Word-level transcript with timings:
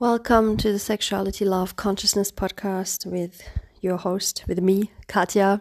Welcome 0.00 0.56
to 0.58 0.70
the 0.70 0.78
Sexuality 0.78 1.44
Love 1.44 1.74
Consciousness 1.74 2.30
podcast 2.30 3.04
with 3.04 3.42
your 3.80 3.96
host, 3.96 4.44
with 4.46 4.60
me, 4.60 4.92
Katya. 5.08 5.60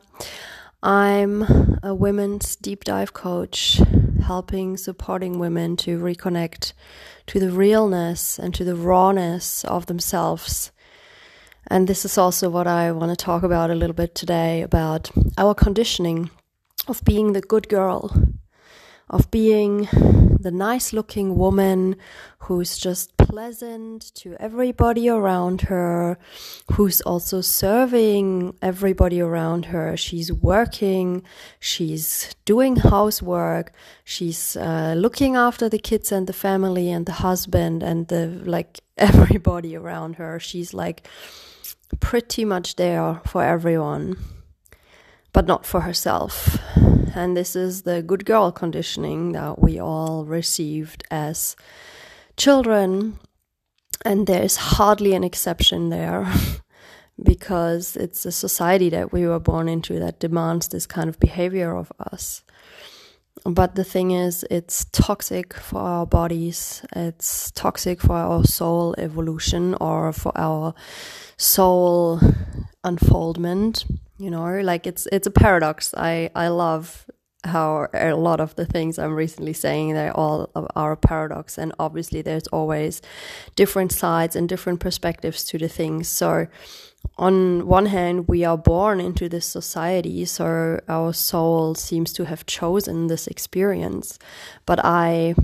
I'm 0.83 1.79
a 1.81 1.95
women's 1.95 2.55
deep 2.55 2.83
dive 2.83 3.13
coach, 3.13 3.81
helping, 4.21 4.77
supporting 4.77 5.39
women 5.39 5.75
to 5.77 5.97
reconnect 5.97 6.73
to 7.25 7.39
the 7.39 7.49
realness 7.49 8.37
and 8.37 8.53
to 8.53 8.63
the 8.63 8.75
rawness 8.75 9.65
of 9.65 9.87
themselves. 9.87 10.71
And 11.65 11.87
this 11.87 12.05
is 12.05 12.15
also 12.15 12.47
what 12.47 12.67
I 12.67 12.91
want 12.91 13.09
to 13.09 13.15
talk 13.15 13.41
about 13.41 13.71
a 13.71 13.75
little 13.75 13.95
bit 13.95 14.13
today 14.13 14.61
about 14.61 15.09
our 15.39 15.55
conditioning 15.55 16.29
of 16.87 17.03
being 17.03 17.33
the 17.33 17.41
good 17.41 17.69
girl, 17.69 18.15
of 19.09 19.31
being 19.31 19.87
the 20.47 20.51
nice 20.51 20.93
looking 20.93 21.35
woman 21.37 21.97
who's 22.45 22.77
just 22.77 23.17
pleasant 23.17 24.15
to 24.15 24.33
everybody 24.39 25.09
around 25.09 25.63
her, 25.63 26.17
who's 26.71 27.01
also 27.01 27.41
serving 27.41 28.55
everybody 28.61 29.19
around 29.19 29.65
her. 29.65 29.97
She's 29.97 30.31
working, 30.31 31.21
she's 31.59 32.33
doing 32.45 32.77
housework, 32.77 33.73
she's 34.05 34.55
uh, 34.55 34.93
looking 34.95 35.35
after 35.35 35.67
the 35.67 35.79
kids 35.79 36.13
and 36.13 36.27
the 36.27 36.39
family 36.47 36.89
and 36.91 37.05
the 37.05 37.19
husband 37.27 37.83
and 37.83 38.07
the 38.07 38.27
like 38.45 38.79
everybody 38.97 39.75
around 39.75 40.15
her. 40.15 40.39
She's 40.39 40.73
like 40.73 41.09
pretty 41.99 42.45
much 42.45 42.77
there 42.77 43.19
for 43.25 43.43
everyone, 43.43 44.15
but 45.33 45.45
not 45.45 45.65
for 45.65 45.81
herself 45.81 46.57
and 47.17 47.35
this 47.35 47.55
is 47.55 47.81
the 47.81 48.01
good 48.01 48.25
girl 48.25 48.51
conditioning 48.51 49.31
that 49.31 49.59
we 49.59 49.79
all 49.79 50.23
received 50.23 51.03
as 51.09 51.55
children. 52.37 53.19
And 54.05 54.27
there 54.27 54.43
is 54.43 54.55
hardly 54.57 55.13
an 55.13 55.23
exception 55.23 55.89
there 55.89 56.31
because 57.23 57.97
it's 57.97 58.25
a 58.25 58.31
society 58.31 58.89
that 58.89 59.11
we 59.11 59.25
were 59.25 59.39
born 59.39 59.67
into 59.67 59.99
that 59.99 60.19
demands 60.19 60.67
this 60.67 60.85
kind 60.85 61.09
of 61.09 61.19
behavior 61.19 61.75
of 61.75 61.91
us. 61.99 62.43
But 63.43 63.75
the 63.75 63.83
thing 63.83 64.11
is, 64.11 64.45
it's 64.51 64.85
toxic 64.91 65.53
for 65.53 65.79
our 65.79 66.05
bodies, 66.05 66.85
it's 66.95 67.51
toxic 67.51 68.01
for 68.01 68.15
our 68.15 68.43
soul 68.43 68.93
evolution 68.97 69.75
or 69.81 70.13
for 70.13 70.31
our 70.35 70.73
soul 71.37 72.19
unfoldment 72.83 73.85
you 74.17 74.31
know 74.31 74.59
like 74.61 74.87
it's 74.87 75.07
it's 75.11 75.27
a 75.27 75.31
paradox 75.31 75.93
i 75.95 76.29
i 76.35 76.47
love 76.47 77.05
how 77.47 77.87
a 77.93 78.13
lot 78.13 78.39
of 78.39 78.55
the 78.55 78.65
things 78.65 78.99
i'm 78.99 79.15
recently 79.15 79.53
saying 79.53 79.93
they 79.93 80.09
all 80.09 80.49
are 80.75 80.91
a 80.91 80.97
paradox. 80.97 81.57
And 81.57 81.73
obviously 81.79 82.21
there's 82.21 82.47
always 82.47 83.01
different 83.55 83.91
sides 83.91 84.35
and 84.35 84.47
different 84.47 84.79
perspectives 84.79 85.43
to 85.45 85.57
the 85.57 85.69
things 85.69 86.07
so 86.07 86.47
on 87.17 87.65
one 87.67 87.87
hand 87.87 88.27
we 88.27 88.43
are 88.45 88.57
born 88.57 88.99
into 88.99 89.29
this 89.29 89.45
society 89.45 90.25
so 90.25 90.79
our 90.87 91.13
soul 91.13 91.75
seems 91.75 92.13
to 92.13 92.25
have 92.25 92.45
chosen 92.45 93.07
this 93.07 93.27
experience. 93.27 94.19
But 94.65 94.79
i 94.83 95.35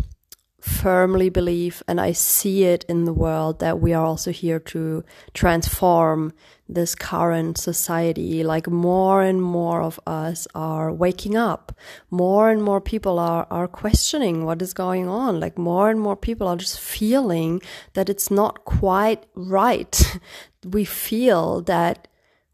firmly 0.64 1.30
believe 1.30 1.84
and 1.90 2.00
I 2.00 2.14
see 2.14 2.64
it 2.64 2.86
in 2.88 3.04
the 3.04 3.12
world 3.12 3.60
that 3.60 3.82
we 3.82 3.94
are 3.94 4.06
also 4.06 4.32
here 4.32 4.60
to 4.60 5.04
transform 5.34 6.32
this 6.74 6.96
current 6.96 7.58
society. 7.58 8.44
Like 8.44 8.68
more 8.68 9.22
and 9.22 9.42
more 9.42 9.82
of 9.82 10.00
us 10.06 10.48
are 10.54 10.92
waking 10.92 11.36
up. 11.36 11.72
More 12.10 12.50
and 12.50 12.62
more 12.64 12.82
people 12.82 13.20
are, 13.20 13.48
are 13.50 13.68
questioning 13.68 14.46
what 14.46 14.62
is 14.62 14.74
going 14.74 15.08
on. 15.08 15.40
Like 15.40 15.58
more 15.58 15.90
and 15.90 16.00
more 16.00 16.16
people 16.16 16.48
are 16.48 16.58
just 16.58 16.80
feeling 16.80 17.62
that 17.94 18.10
it's 18.10 18.30
not 18.30 18.66
quite 18.66 19.26
right. 19.36 20.20
we 20.66 20.86
feel 20.86 21.62
that 21.62 22.08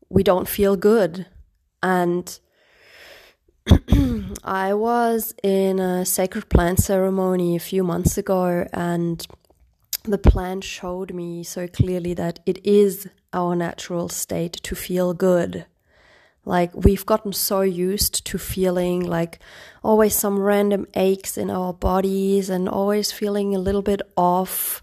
we 0.10 0.24
don't 0.24 0.48
feel 0.48 0.76
good. 0.76 1.26
And 1.82 2.40
I 4.44 4.74
was 4.74 5.34
in 5.44 5.80
a 5.80 6.06
sacred 6.06 6.50
plant 6.50 6.80
ceremony 6.80 7.56
a 7.56 7.60
few 7.60 7.84
months 7.84 8.18
ago, 8.18 8.68
and 8.74 9.26
the 10.04 10.18
plant 10.18 10.64
showed 10.64 11.14
me 11.14 11.44
so 11.44 11.68
clearly 11.68 12.14
that 12.14 12.40
it 12.46 12.66
is 12.66 13.08
our 13.34 13.56
natural 13.56 14.10
state 14.10 14.54
to 14.64 14.76
feel 14.76 15.14
good. 15.14 15.66
Like 16.46 16.72
we've 16.74 17.06
gotten 17.06 17.34
so 17.34 17.62
used 17.62 18.26
to 18.26 18.38
feeling 18.38 19.02
like 19.02 19.40
always 19.84 20.16
some 20.16 20.40
random 20.40 20.88
aches 20.96 21.38
in 21.38 21.50
our 21.50 21.74
bodies 21.74 22.50
and 22.50 22.68
always 22.68 23.12
feeling 23.12 23.54
a 23.54 23.60
little 23.60 23.82
bit 23.82 24.02
off. 24.16 24.82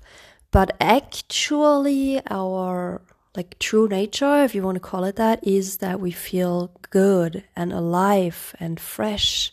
But 0.51 0.77
actually, 0.81 2.21
our 2.31 3.01
like 3.35 3.59
true 3.59 3.89
nature, 3.89 4.45
if 4.45 4.55
you 4.55 4.63
want 4.63 4.77
to 4.77 4.81
call 4.81 5.05
it 5.05 5.17
that, 5.17 5.47
is 5.47 5.79
that 5.79 5.99
we 5.99 6.11
feel 6.11 6.71
good 6.91 7.45
and 7.57 7.73
alive 7.73 8.55
and 8.61 8.79
fresh 8.79 9.53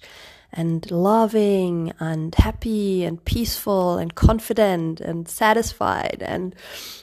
and 0.53 0.89
loving 0.91 1.93
and 1.99 2.33
happy 2.35 3.03
and 3.03 3.23
peaceful 3.25 3.97
and 3.97 4.15
confident 4.15 5.01
and 5.01 5.27
satisfied. 5.27 6.23
And 6.25 6.55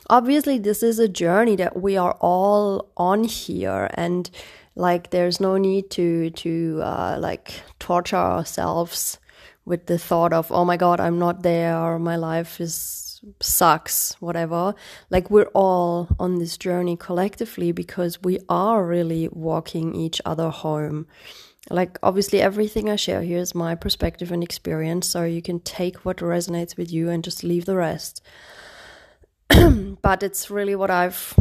obviously, 0.09 0.59
this 0.59 0.83
is 0.83 0.99
a 0.99 1.09
journey 1.09 1.57
that 1.57 1.81
we 1.81 1.97
are 1.97 2.17
all 2.21 2.91
on 2.97 3.25
here. 3.25 3.91
And 3.95 4.31
like, 4.75 5.11
there's 5.11 5.41
no 5.41 5.57
need 5.57 5.91
to, 5.91 6.31
to, 6.31 6.81
uh, 6.83 7.19
like 7.21 7.63
torture 7.79 8.17
ourselves 8.17 9.19
with 9.65 9.87
the 9.87 9.99
thought 9.99 10.33
of, 10.33 10.51
oh 10.51 10.65
my 10.65 10.77
God, 10.77 11.01
I'm 11.01 11.19
not 11.19 11.43
there. 11.43 11.77
Or, 11.77 11.99
My 11.99 12.17
life 12.17 12.61
is 12.61 13.11
sucks, 13.41 14.15
whatever. 14.21 14.75
Like 15.11 15.31
we're 15.31 15.51
all 15.55 16.09
on 16.19 16.39
this 16.39 16.57
journey 16.57 16.97
collectively 16.97 17.73
because 17.73 18.23
we 18.23 18.39
are 18.49 18.85
really 18.85 19.29
walking 19.29 19.95
each 19.95 20.21
other 20.25 20.51
home. 20.51 21.07
Like 21.69 21.99
obviously 22.03 22.41
everything 22.41 22.89
I 22.89 22.97
share 22.97 23.23
here 23.23 23.39
is 23.39 23.55
my 23.55 23.75
perspective 23.75 24.33
and 24.33 24.43
experience, 24.43 25.07
so 25.07 25.25
you 25.25 25.43
can 25.43 25.61
take 25.61 26.05
what 26.05 26.19
resonates 26.19 26.77
with 26.77 26.91
you 26.91 27.11
and 27.11 27.23
just 27.23 27.45
leave 27.45 27.67
the 27.67 27.77
rest. 27.77 28.23
but 30.03 30.23
it's 30.23 30.51
really 30.51 30.75
what 30.75 30.91
I've 30.91 31.35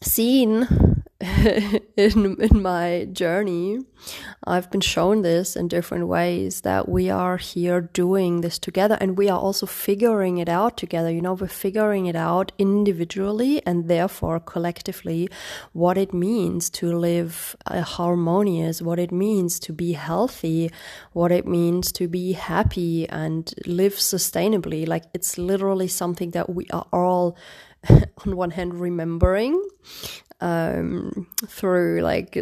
seen 0.00 0.93
in 1.96 2.40
in 2.40 2.62
my 2.62 3.06
journey 3.12 3.78
i've 4.46 4.70
been 4.70 4.80
shown 4.80 5.22
this 5.22 5.56
in 5.56 5.68
different 5.68 6.06
ways 6.06 6.60
that 6.60 6.88
we 6.88 7.08
are 7.08 7.36
here 7.36 7.80
doing 7.80 8.40
this 8.40 8.58
together 8.58 8.98
and 9.00 9.16
we 9.16 9.28
are 9.28 9.38
also 9.38 9.66
figuring 9.66 10.38
it 10.38 10.48
out 10.48 10.76
together. 10.76 11.10
You 11.10 11.20
know 11.20 11.34
we're 11.34 11.48
figuring 11.48 12.06
it 12.06 12.16
out 12.16 12.52
individually 12.58 13.62
and 13.66 13.88
therefore 13.88 14.40
collectively 14.40 15.28
what 15.72 15.96
it 15.98 16.12
means 16.12 16.70
to 16.70 16.96
live 16.96 17.56
harmonious 17.68 18.82
what 18.82 18.98
it 18.98 19.12
means 19.12 19.58
to 19.60 19.72
be 19.72 19.92
healthy 19.92 20.70
what 21.12 21.30
it 21.32 21.46
means 21.46 21.92
to 21.92 22.08
be 22.08 22.32
happy 22.32 23.08
and 23.08 23.54
live 23.66 23.94
sustainably. 23.94 24.86
Like 24.86 25.04
it's 25.14 25.38
literally 25.38 25.88
something 25.88 26.30
that 26.32 26.50
we 26.50 26.66
are 26.70 26.86
all 26.92 27.36
on 28.26 28.36
one 28.36 28.50
hand 28.50 28.74
remembering 28.80 29.62
um, 30.40 31.26
through 31.46 32.00
like 32.02 32.38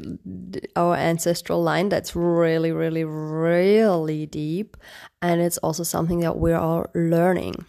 our 0.77 0.97
ancestral 0.97 1.63
line 1.63 1.89
that's 1.89 2.17
really, 2.17 2.73
really, 2.73 3.05
really 3.05 4.27
deep. 4.27 4.77
And 5.21 5.41
it's 5.41 5.59
also 5.59 5.83
something 5.83 6.21
that 6.21 6.39
we 6.39 6.53
are 6.53 6.91
learning 6.95 7.65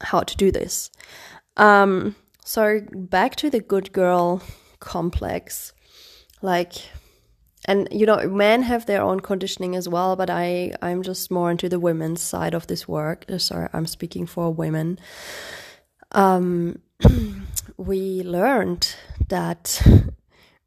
how 0.00 0.20
to 0.20 0.36
do 0.36 0.50
this. 0.50 0.90
Um, 1.56 2.16
so 2.44 2.80
back 2.92 3.36
to 3.36 3.50
the 3.50 3.60
good 3.60 3.92
girl 3.92 4.42
complex, 4.80 5.72
like, 6.40 6.74
and 7.66 7.86
you 7.92 8.06
know, 8.06 8.26
men 8.28 8.62
have 8.62 8.86
their 8.86 9.02
own 9.02 9.20
conditioning 9.20 9.76
as 9.76 9.88
well, 9.88 10.16
but 10.16 10.28
I, 10.28 10.72
I'm 10.82 11.02
just 11.02 11.30
more 11.30 11.50
into 11.50 11.68
the 11.68 11.78
women's 11.78 12.20
side 12.20 12.54
of 12.54 12.66
this 12.66 12.88
work. 12.88 13.24
Sorry, 13.38 13.68
I'm 13.72 13.86
speaking 13.86 14.26
for 14.26 14.52
women. 14.52 14.98
Um, 16.12 16.80
we 17.76 18.22
learned 18.22 18.94
that 19.28 19.82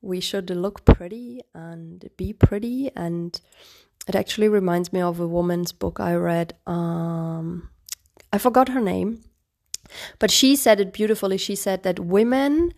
we 0.01 0.19
should 0.19 0.49
look 0.49 0.85
pretty 0.85 1.41
and 1.53 2.09
be 2.17 2.33
pretty 2.33 2.91
and 2.95 3.39
it 4.07 4.15
actually 4.15 4.47
reminds 4.47 4.93
me 4.93 5.01
of 5.01 5.19
a 5.19 5.27
woman's 5.27 5.71
book 5.71 5.99
I 5.99 6.13
read. 6.13 6.53
Um, 6.67 7.69
I 8.31 8.37
forgot 8.37 8.69
her 8.69 8.81
name, 8.81 9.23
but 10.19 10.29
she 10.29 10.55
said 10.55 10.79
it 10.79 10.93
beautifully. 10.93 11.37
She 11.37 11.55
said 11.55 11.83
that 11.83 11.99
women 11.99 12.73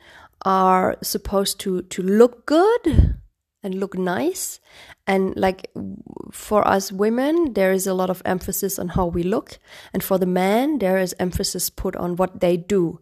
are 0.45 0.97
supposed 1.01 1.59
to 1.61 1.81
to 1.81 2.01
look 2.01 2.45
good 2.45 3.17
and 3.67 3.75
look 3.75 3.97
nice, 3.97 4.59
and 5.05 5.35
like 5.35 5.69
for 6.31 6.67
us 6.67 6.91
women, 6.91 7.53
there 7.53 7.71
is 7.71 7.85
a 7.85 7.93
lot 7.93 8.09
of 8.09 8.21
emphasis 8.25 8.79
on 8.79 8.87
how 8.87 9.05
we 9.05 9.21
look, 9.21 9.59
and 9.93 10.01
for 10.01 10.17
the 10.17 10.25
men, 10.25 10.79
there 10.79 10.97
is 10.97 11.13
emphasis 11.19 11.69
put 11.69 11.95
on 11.95 12.15
what 12.15 12.39
they 12.39 12.57
do 12.57 12.99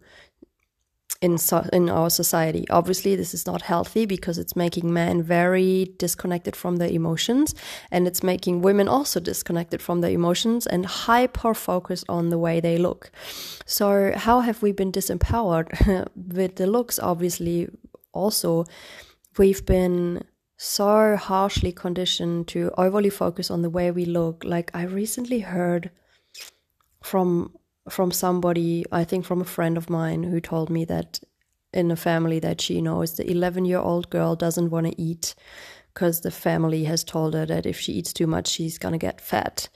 in 1.22 1.38
so, 1.38 1.68
in 1.72 1.90
our 1.90 2.10
society. 2.10 2.66
Obviously, 2.70 3.16
this 3.16 3.34
is 3.34 3.46
not 3.46 3.62
healthy 3.62 4.06
because 4.06 4.38
it's 4.38 4.56
making 4.56 4.92
men 4.92 5.24
very 5.24 5.94
disconnected 5.98 6.56
from 6.56 6.78
their 6.78 6.90
emotions, 6.90 7.56
and 7.92 8.08
it's 8.08 8.24
making 8.24 8.62
women 8.62 8.88
also 8.88 9.20
disconnected 9.20 9.82
from 9.82 10.02
their 10.02 10.12
emotions 10.12 10.68
and 10.68 10.86
hyper 10.86 11.54
focus 11.54 12.04
on 12.10 12.30
the 12.30 12.38
way 12.38 12.60
they 12.60 12.78
look. 12.78 13.12
So, 13.66 14.14
how 14.16 14.42
have 14.42 14.62
we 14.62 14.72
been 14.72 14.92
disempowered 14.92 15.70
with 16.16 16.56
the 16.56 16.68
looks? 16.68 17.00
Obviously, 17.00 17.70
also 18.16 18.66
we've 19.38 19.66
been 19.66 20.24
so 20.66 21.16
harshly 21.16 21.72
conditioned 21.72 22.48
to 22.48 22.72
overly 22.78 23.10
focus 23.10 23.52
on 23.52 23.62
the 23.62 23.70
way 23.70 23.92
we 23.92 24.06
look. 24.06 24.44
Like 24.44 24.72
I 24.74 24.84
recently 24.84 25.40
heard 25.40 25.92
from 27.04 27.56
from 27.88 28.10
somebody, 28.12 28.84
I 28.92 29.04
think 29.04 29.26
from 29.26 29.42
a 29.42 29.46
friend 29.46 29.78
of 29.78 29.92
mine, 29.92 30.24
who 30.24 30.42
told 30.42 30.72
me 30.72 30.86
that 30.86 31.20
in 31.72 31.92
a 31.92 31.96
family 31.96 32.40
that 32.40 32.62
she 32.62 32.82
knows, 32.82 33.16
the 33.16 33.30
11 33.30 33.66
year 33.66 33.78
old 33.78 34.10
girl 34.10 34.36
doesn't 34.36 34.72
want 34.72 34.88
to 34.88 35.02
eat 35.02 35.36
because 35.96 36.22
the 36.22 36.30
family 36.30 36.84
has 36.84 37.06
told 37.06 37.34
her 37.34 37.46
that 37.46 37.66
if 37.66 37.80
she 37.80 37.94
eats 37.94 38.12
too 38.12 38.28
much, 38.28 38.48
she's 38.48 38.78
gonna 38.78 38.98
get 38.98 39.22
fat. 39.22 39.70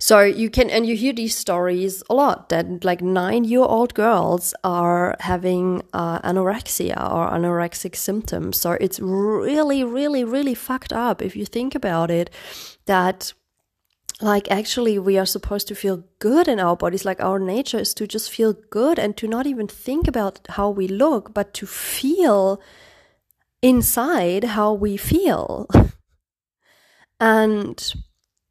So 0.00 0.20
you 0.20 0.50
can, 0.50 0.68
and 0.68 0.84
you 0.84 0.96
hear 0.96 1.12
these 1.12 1.36
stories 1.36 2.02
a 2.10 2.14
lot 2.14 2.48
that 2.48 2.84
like 2.84 3.00
nine 3.00 3.44
year 3.44 3.60
old 3.60 3.94
girls 3.94 4.52
are 4.64 5.16
having 5.20 5.82
uh, 5.92 6.20
anorexia 6.22 6.96
or 6.96 7.30
anorexic 7.30 7.94
symptoms. 7.94 8.56
So 8.56 8.72
it's 8.72 8.98
really, 8.98 9.84
really, 9.84 10.24
really 10.24 10.54
fucked 10.54 10.92
up 10.92 11.22
if 11.22 11.36
you 11.36 11.46
think 11.46 11.76
about 11.76 12.10
it 12.10 12.30
that 12.86 13.32
like 14.20 14.50
actually 14.50 14.98
we 14.98 15.16
are 15.16 15.24
supposed 15.24 15.68
to 15.68 15.74
feel 15.74 16.02
good 16.18 16.48
in 16.48 16.58
our 16.58 16.76
bodies 16.76 17.04
like 17.04 17.20
our 17.20 17.38
nature 17.38 17.78
is 17.78 17.94
to 17.94 18.06
just 18.06 18.30
feel 18.30 18.52
good 18.70 18.98
and 18.98 19.16
to 19.16 19.26
not 19.26 19.46
even 19.46 19.66
think 19.66 20.06
about 20.06 20.40
how 20.50 20.68
we 20.68 20.86
look 20.86 21.32
but 21.32 21.54
to 21.54 21.66
feel 21.66 22.60
inside 23.62 24.44
how 24.44 24.72
we 24.72 24.96
feel 24.96 25.68
and 27.20 27.94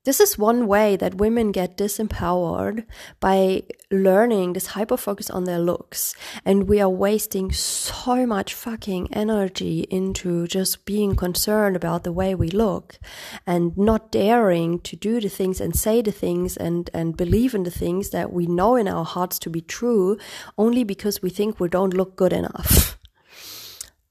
this 0.06 0.22
is 0.22 0.40
one 0.40 0.66
way 0.66 0.96
that 0.96 1.16
women 1.16 1.52
get 1.52 1.78
disempowered 1.78 2.86
by 3.20 3.64
learning 3.92 4.54
this 4.54 4.68
hyper 4.68 4.96
focus 4.96 5.30
on 5.30 5.44
their 5.44 5.60
looks. 5.60 6.16
And 6.46 6.70
we 6.70 6.80
are 6.80 6.90
wasting 6.90 7.52
so 7.52 8.26
much 8.26 8.54
fucking 8.54 9.14
energy 9.14 9.82
into 9.92 10.48
just 10.48 10.86
being 10.86 11.16
concerned 11.16 11.76
about 11.76 12.06
the 12.06 12.14
way 12.14 12.34
we 12.34 12.50
look 12.50 12.98
and 13.46 13.78
not 13.78 14.10
daring 14.12 14.80
to 14.80 14.96
do 14.96 15.20
the 15.20 15.30
things 15.30 15.60
and 15.60 15.76
say 15.76 16.02
the 16.02 16.12
things 16.14 16.56
and, 16.56 16.90
and 16.94 17.18
believe 17.18 17.54
in 17.54 17.64
the 17.64 17.70
things 17.70 18.12
that 18.12 18.32
we 18.32 18.48
know 18.48 18.78
in 18.78 18.88
our 18.88 19.06
hearts 19.06 19.38
to 19.40 19.50
be 19.50 19.62
true 19.62 20.18
only 20.58 20.86
because 20.86 21.22
we 21.22 21.30
think 21.30 21.60
we 21.60 21.68
don't 21.68 21.94
look 21.94 22.16
good 22.16 22.34
enough. 22.34 22.98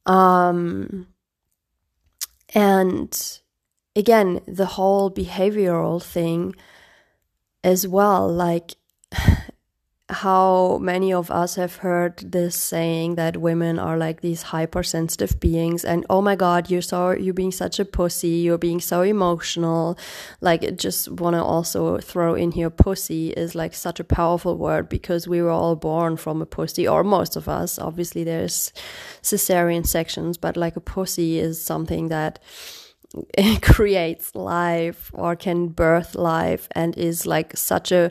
Um, 0.08 1.06
and 2.54 3.40
again, 3.94 4.40
the 4.48 4.66
whole 4.66 5.10
behavioral 5.10 6.02
thing 6.02 6.54
as 7.62 7.86
well, 7.86 8.26
like 8.26 8.76
how 10.10 10.78
many 10.78 11.12
of 11.12 11.30
us 11.30 11.56
have 11.56 11.76
heard 11.76 12.16
this 12.18 12.56
saying 12.56 13.16
that 13.16 13.36
women 13.36 13.78
are 13.78 13.98
like 13.98 14.22
these 14.22 14.40
hypersensitive 14.40 15.38
beings 15.38 15.84
and 15.84 16.06
oh 16.08 16.22
my 16.22 16.34
god 16.34 16.70
you're 16.70 16.80
so 16.80 17.10
you're 17.10 17.34
being 17.34 17.52
such 17.52 17.78
a 17.78 17.84
pussy 17.84 18.28
you're 18.28 18.56
being 18.56 18.80
so 18.80 19.02
emotional. 19.02 19.98
Like 20.40 20.76
just 20.76 21.10
want 21.10 21.34
to 21.34 21.42
also 21.42 21.98
throw 21.98 22.34
in 22.34 22.52
here 22.52 22.70
pussy 22.70 23.30
is 23.30 23.54
like 23.54 23.74
such 23.74 24.00
a 24.00 24.04
powerful 24.04 24.56
word 24.56 24.88
because 24.88 25.28
we 25.28 25.42
were 25.42 25.50
all 25.50 25.76
born 25.76 26.16
from 26.16 26.40
a 26.40 26.46
pussy 26.46 26.88
or 26.88 27.04
most 27.04 27.36
of 27.36 27.46
us. 27.46 27.78
Obviously 27.78 28.24
there's 28.24 28.72
cesarean 29.22 29.86
sections 29.86 30.38
but 30.38 30.56
like 30.56 30.76
a 30.76 30.80
pussy 30.80 31.38
is 31.38 31.62
something 31.62 32.08
that 32.08 32.38
creates 33.62 34.34
life 34.34 35.10
or 35.12 35.36
can 35.36 35.68
birth 35.68 36.14
life 36.14 36.68
and 36.72 36.96
is 36.96 37.26
like 37.26 37.56
such 37.56 37.92
a 37.92 38.10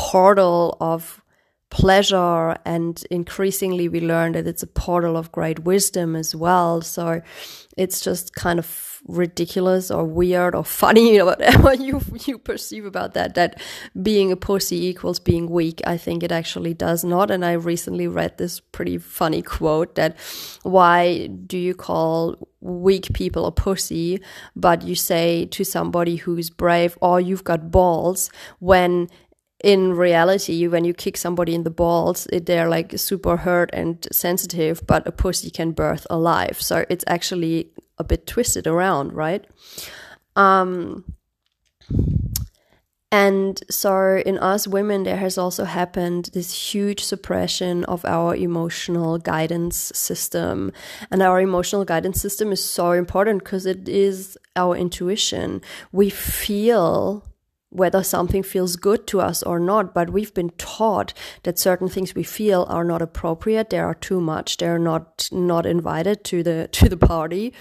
portal 0.00 0.76
of 0.80 1.22
pleasure 1.70 2.56
and 2.64 3.04
increasingly 3.10 3.88
we 3.88 4.00
learn 4.00 4.32
that 4.32 4.46
it's 4.46 4.62
a 4.62 4.66
portal 4.66 5.16
of 5.16 5.30
great 5.30 5.60
wisdom 5.60 6.16
as 6.16 6.34
well 6.34 6.80
so 6.80 7.20
it's 7.76 8.00
just 8.00 8.34
kind 8.34 8.58
of 8.58 8.90
ridiculous 9.06 9.90
or 9.90 10.04
weird 10.04 10.54
or 10.54 10.64
funny, 10.64 11.18
or 11.20 11.26
whatever 11.26 11.74
you 11.74 12.00
you 12.26 12.38
perceive 12.38 12.84
about 12.84 13.14
that. 13.14 13.34
That 13.34 13.60
being 14.00 14.32
a 14.32 14.36
pussy 14.36 14.86
equals 14.86 15.18
being 15.18 15.48
weak. 15.48 15.80
I 15.86 15.96
think 15.96 16.22
it 16.22 16.32
actually 16.32 16.74
does 16.74 17.04
not. 17.04 17.30
And 17.30 17.44
I 17.44 17.52
recently 17.52 18.08
read 18.08 18.38
this 18.38 18.60
pretty 18.60 18.98
funny 18.98 19.42
quote 19.42 19.94
that 19.94 20.16
why 20.62 21.28
do 21.28 21.58
you 21.58 21.74
call 21.74 22.36
weak 22.60 23.12
people 23.14 23.46
a 23.46 23.52
pussy, 23.52 24.20
but 24.54 24.82
you 24.82 24.94
say 24.94 25.46
to 25.46 25.64
somebody 25.64 26.16
who's 26.16 26.50
brave, 26.50 26.98
"Oh, 27.00 27.16
you've 27.16 27.44
got 27.44 27.70
balls," 27.70 28.30
when 28.58 29.08
in 29.62 29.94
reality, 29.94 30.66
when 30.66 30.84
you 30.84 30.94
kick 30.94 31.16
somebody 31.16 31.54
in 31.54 31.64
the 31.64 31.70
balls, 31.70 32.26
they're 32.32 32.68
like 32.68 32.98
super 32.98 33.36
hurt 33.36 33.70
and 33.72 34.06
sensitive, 34.10 34.86
but 34.86 35.06
a 35.06 35.12
pussy 35.12 35.50
can 35.50 35.72
birth 35.72 36.06
alive. 36.08 36.60
So 36.60 36.84
it's 36.88 37.04
actually 37.06 37.70
a 37.98 38.04
bit 38.04 38.26
twisted 38.26 38.66
around, 38.66 39.12
right? 39.12 39.46
Um, 40.34 41.04
and 43.12 43.60
so, 43.68 44.22
in 44.24 44.38
us 44.38 44.68
women, 44.68 45.02
there 45.02 45.16
has 45.16 45.36
also 45.36 45.64
happened 45.64 46.30
this 46.32 46.72
huge 46.72 47.02
suppression 47.02 47.84
of 47.86 48.04
our 48.04 48.36
emotional 48.36 49.18
guidance 49.18 49.90
system. 49.94 50.72
And 51.10 51.20
our 51.20 51.40
emotional 51.40 51.84
guidance 51.84 52.20
system 52.20 52.52
is 52.52 52.62
so 52.62 52.92
important 52.92 53.42
because 53.42 53.66
it 53.66 53.88
is 53.88 54.38
our 54.54 54.76
intuition. 54.76 55.60
We 55.90 56.08
feel 56.08 57.24
whether 57.70 58.02
something 58.02 58.42
feels 58.42 58.74
good 58.74 59.06
to 59.06 59.20
us 59.20 59.42
or 59.44 59.60
not, 59.60 59.94
but 59.94 60.10
we've 60.10 60.34
been 60.34 60.50
taught 60.50 61.14
that 61.44 61.58
certain 61.58 61.88
things 61.88 62.14
we 62.14 62.24
feel 62.24 62.66
are 62.68 62.84
not 62.84 63.00
appropriate, 63.00 63.70
they 63.70 63.78
are 63.78 63.94
too 63.94 64.20
much, 64.20 64.56
they're 64.56 64.78
not 64.78 65.28
not 65.32 65.64
invited 65.66 66.24
to 66.24 66.42
the 66.42 66.68
to 66.72 66.88
the 66.88 66.96
party. 66.96 67.52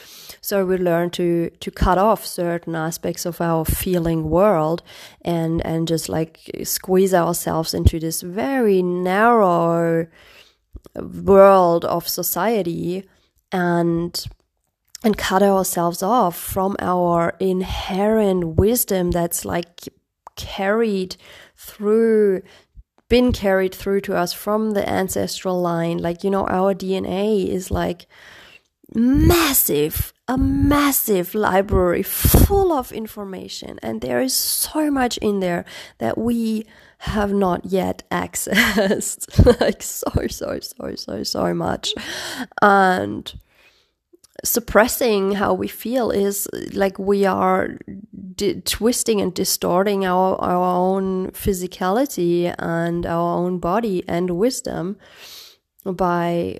So 0.41 0.65
we 0.65 0.77
learn 0.77 1.11
to 1.11 1.51
to 1.51 1.71
cut 1.71 1.97
off 1.97 2.25
certain 2.25 2.75
aspects 2.75 3.25
of 3.25 3.39
our 3.39 3.65
feeling 3.65 4.29
world 4.29 4.81
and 5.21 5.63
and 5.65 5.88
just 5.88 6.09
like 6.09 6.39
squeeze 6.63 7.13
ourselves 7.13 7.73
into 7.73 8.00
this 8.00 8.21
very 8.21 8.81
narrow 8.81 10.07
world 10.95 11.85
of 11.85 12.07
society 12.07 13.07
and 13.51 14.25
and 15.03 15.17
cut 15.17 15.41
ourselves 15.41 16.03
off 16.03 16.38
from 16.38 16.75
our 16.79 17.35
inherent 17.39 18.57
wisdom 18.57 19.12
that's 19.12 19.45
like 19.45 19.88
carried 20.39 21.18
through 21.56 22.41
been 23.09 23.31
carried 23.31 23.74
through 23.74 24.01
to 24.01 24.15
us 24.15 24.33
from 24.33 24.71
the 24.71 24.88
ancestral 24.88 25.59
line. 25.62 25.97
Like 25.97 26.24
you 26.24 26.30
know 26.30 26.46
our 26.48 26.74
dna 26.74 27.48
is 27.48 27.69
like 27.69 28.08
massive 28.96 30.13
a 30.29 30.38
massive 30.38 31.34
library 31.34 32.03
full 32.03 32.72
of 32.72 32.91
information. 32.91 33.79
And 33.81 34.00
there 34.00 34.22
is 34.22 34.34
so 34.34 34.91
much 34.91 35.17
in 35.17 35.39
there 35.39 35.65
that 35.98 36.19
we 36.19 36.67
have 37.00 37.34
not 37.34 37.65
yet 37.65 38.03
accessed. 38.12 39.25
Like 39.60 39.81
so 39.81 40.12
so 40.27 40.60
so 40.60 40.96
so 40.96 41.24
so 41.24 41.53
much. 41.55 41.96
And 42.62 43.34
suppressing 44.43 45.34
how 45.34 45.53
we 45.53 45.67
feel 45.67 46.12
is 46.12 46.48
like 46.74 46.98
we 47.00 47.25
are 47.25 47.77
di- 48.36 48.62
twisting 48.62 49.22
and 49.22 49.34
distorting 49.34 50.05
our, 50.05 50.36
our 50.41 50.75
own 50.77 51.31
physicality 51.31 52.53
and 52.58 53.05
our 53.05 53.38
own 53.38 53.60
body 53.60 54.03
and 54.08 54.31
wisdom 54.31 54.98
by 55.86 56.60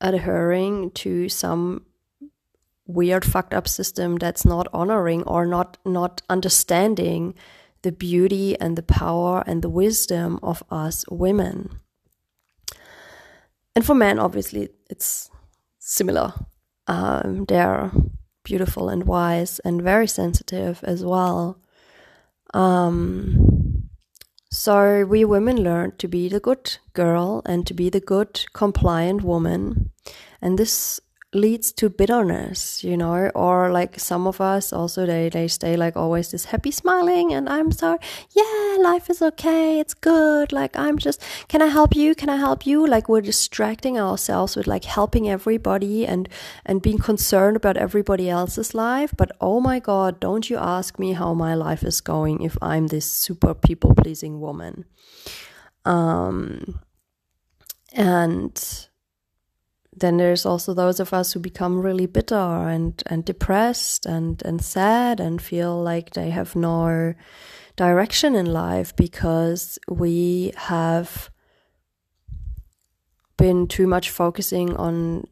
adhering 0.00 0.90
to 0.92 1.28
some 1.28 1.84
weird 2.86 3.24
fucked 3.24 3.54
up 3.54 3.66
system 3.66 4.16
that's 4.16 4.44
not 4.44 4.68
honoring 4.72 5.22
or 5.22 5.46
not 5.46 5.78
not 5.86 6.20
understanding 6.28 7.34
the 7.82 7.92
beauty 7.92 8.58
and 8.60 8.76
the 8.76 8.82
power 8.82 9.42
and 9.46 9.62
the 9.62 9.70
wisdom 9.70 10.38
of 10.42 10.62
us 10.70 11.04
women. 11.10 11.80
And 13.74 13.84
for 13.84 13.94
men 13.94 14.18
obviously 14.18 14.68
it's 14.90 15.30
similar 15.78 16.34
um, 16.86 17.44
they're 17.46 17.90
beautiful 18.44 18.88
and 18.88 19.04
wise 19.04 19.58
and 19.60 19.82
very 19.82 20.06
sensitive 20.06 20.80
as 20.84 21.04
well. 21.04 21.58
Um, 22.52 23.90
so 24.50 25.04
we 25.04 25.24
women 25.24 25.62
learn 25.62 25.92
to 25.98 26.06
be 26.06 26.28
the 26.28 26.40
good 26.40 26.76
girl 26.92 27.42
and 27.44 27.66
to 27.66 27.74
be 27.74 27.90
the 27.90 28.00
good 28.00 28.44
compliant 28.52 29.22
woman. 29.22 29.90
And 30.40 30.58
this 30.58 31.00
leads 31.34 31.72
to 31.72 31.90
bitterness, 31.90 32.84
you 32.84 32.96
know, 32.96 33.30
or 33.34 33.70
like 33.70 33.98
some 33.98 34.26
of 34.26 34.40
us 34.40 34.72
also 34.72 35.04
they 35.06 35.28
they 35.28 35.48
stay 35.48 35.76
like 35.76 35.96
always 35.96 36.30
this 36.30 36.46
happy 36.46 36.70
smiling 36.70 37.32
and 37.32 37.48
I'm 37.48 37.72
sorry, 37.72 37.98
yeah, 38.30 38.76
life 38.80 39.10
is 39.10 39.20
okay, 39.20 39.80
it's 39.80 39.94
good. 39.94 40.52
Like 40.52 40.76
I'm 40.76 40.98
just 40.98 41.20
can 41.48 41.60
I 41.62 41.66
help 41.66 41.94
you? 41.96 42.14
Can 42.14 42.28
I 42.28 42.36
help 42.36 42.66
you? 42.66 42.86
Like 42.86 43.08
we're 43.08 43.20
distracting 43.20 43.98
ourselves 43.98 44.56
with 44.56 44.66
like 44.66 44.84
helping 44.84 45.28
everybody 45.28 46.06
and 46.06 46.28
and 46.64 46.80
being 46.80 46.98
concerned 46.98 47.56
about 47.56 47.76
everybody 47.76 48.30
else's 48.30 48.74
life. 48.74 49.12
But 49.16 49.32
oh 49.40 49.60
my 49.60 49.80
god, 49.80 50.20
don't 50.20 50.48
you 50.48 50.56
ask 50.56 50.98
me 50.98 51.12
how 51.12 51.34
my 51.34 51.54
life 51.54 51.82
is 51.82 52.00
going 52.00 52.42
if 52.42 52.56
I'm 52.62 52.86
this 52.88 53.06
super 53.10 53.54
people 53.54 53.94
pleasing 53.94 54.40
woman. 54.40 54.84
Um 55.84 56.80
and 57.92 58.88
then 60.04 60.18
there's 60.18 60.44
also 60.44 60.74
those 60.74 61.00
of 61.00 61.14
us 61.14 61.32
who 61.32 61.40
become 61.40 61.80
really 61.80 62.04
bitter 62.04 62.36
and, 62.36 63.02
and 63.06 63.24
depressed 63.24 64.04
and, 64.04 64.42
and 64.44 64.62
sad 64.62 65.18
and 65.18 65.40
feel 65.40 65.82
like 65.82 66.10
they 66.10 66.28
have 66.28 66.54
no 66.54 67.14
direction 67.76 68.34
in 68.34 68.44
life 68.44 68.94
because 68.94 69.78
we 69.88 70.52
have 70.56 71.30
been 73.38 73.66
too 73.66 73.86
much 73.86 74.10
focusing 74.10 74.76
on 74.76 75.26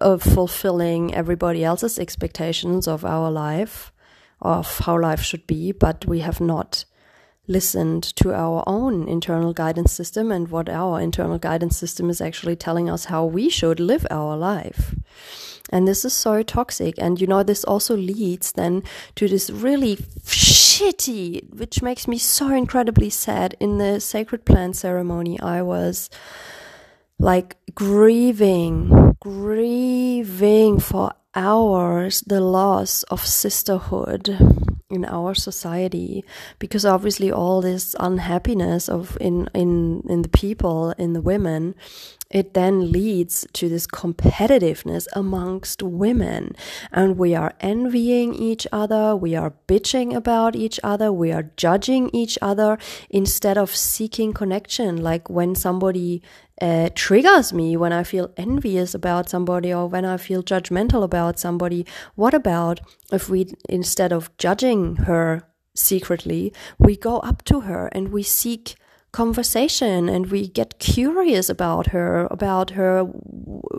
of 0.00 0.22
fulfilling 0.22 1.14
everybody 1.14 1.62
else's 1.62 1.98
expectations 1.98 2.88
of 2.88 3.04
our 3.04 3.30
life 3.30 3.92
of 4.40 4.78
how 4.80 4.98
life 4.98 5.20
should 5.20 5.46
be 5.46 5.70
but 5.70 6.04
we 6.06 6.20
have 6.20 6.40
not 6.40 6.84
listened 7.48 8.02
to 8.16 8.32
our 8.32 8.62
own 8.66 9.08
internal 9.08 9.52
guidance 9.52 9.92
system 9.92 10.30
and 10.30 10.48
what 10.48 10.68
our 10.68 11.00
internal 11.00 11.38
guidance 11.38 11.76
system 11.76 12.08
is 12.08 12.20
actually 12.20 12.56
telling 12.56 12.88
us 12.88 13.06
how 13.06 13.24
we 13.24 13.48
should 13.48 13.80
live 13.80 14.06
our 14.10 14.36
life. 14.36 14.94
And 15.70 15.88
this 15.88 16.04
is 16.04 16.12
so 16.12 16.42
toxic. 16.42 16.94
And 16.98 17.20
you 17.20 17.26
know, 17.26 17.42
this 17.42 17.64
also 17.64 17.96
leads 17.96 18.52
then 18.52 18.82
to 19.16 19.28
this 19.28 19.50
really 19.50 19.96
shitty, 19.96 21.52
which 21.54 21.82
makes 21.82 22.06
me 22.06 22.18
so 22.18 22.54
incredibly 22.54 23.10
sad. 23.10 23.56
In 23.58 23.78
the 23.78 24.00
sacred 24.00 24.44
plant 24.44 24.76
ceremony, 24.76 25.40
I 25.40 25.62
was 25.62 26.10
like 27.18 27.56
grieving, 27.74 29.16
grieving 29.20 30.78
for 30.80 31.12
hours 31.34 32.20
the 32.26 32.40
loss 32.40 33.02
of 33.04 33.24
sisterhood 33.24 34.61
in 34.92 35.04
our 35.04 35.34
society 35.34 36.24
because 36.58 36.84
obviously 36.84 37.30
all 37.30 37.60
this 37.60 37.96
unhappiness 37.98 38.88
of 38.88 39.16
in 39.20 39.48
in 39.54 40.02
in 40.08 40.22
the 40.22 40.28
people 40.28 40.90
in 40.98 41.12
the 41.12 41.20
women 41.20 41.74
it 42.32 42.54
then 42.54 42.90
leads 42.90 43.46
to 43.52 43.68
this 43.68 43.86
competitiveness 43.86 45.06
amongst 45.12 45.82
women. 45.82 46.56
And 46.90 47.18
we 47.18 47.34
are 47.34 47.52
envying 47.60 48.34
each 48.34 48.66
other 48.72 49.14
we 49.14 49.36
are 49.36 49.52
bitching 49.68 50.14
about 50.14 50.56
each 50.56 50.80
other 50.82 51.12
we 51.12 51.30
are 51.30 51.50
judging 51.56 52.08
each 52.14 52.38
other 52.40 52.78
instead 53.10 53.58
of 53.58 53.76
seeking 53.76 54.32
connection. 54.32 54.96
Like 54.96 55.28
when 55.28 55.54
somebody 55.54 56.22
uh, 56.62 56.88
triggers 56.94 57.52
me 57.52 57.76
when 57.76 57.92
I 57.92 58.04
feel 58.04 58.30
envious 58.36 58.94
about 58.94 59.28
somebody 59.28 59.74
or 59.74 59.88
when 59.88 60.04
I 60.04 60.16
feel 60.16 60.44
judgmental 60.44 61.02
about 61.02 61.40
somebody. 61.40 61.84
What 62.14 62.34
about 62.34 62.80
if 63.10 63.28
we, 63.28 63.52
instead 63.68 64.12
of 64.12 64.34
judging 64.38 64.96
her 65.08 65.42
secretly, 65.74 66.52
we 66.78 66.96
go 66.96 67.18
up 67.18 67.42
to 67.46 67.62
her 67.62 67.88
and 67.88 68.12
we 68.12 68.22
seek 68.22 68.76
conversation 69.12 70.08
and 70.08 70.30
we 70.30 70.48
get 70.48 70.78
curious 70.78 71.50
about 71.50 71.88
her 71.88 72.26
about 72.30 72.70
her 72.70 73.06